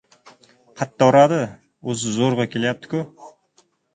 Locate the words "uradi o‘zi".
1.09-2.13